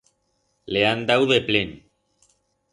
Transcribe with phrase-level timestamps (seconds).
[0.77, 1.77] Le han dau de plen.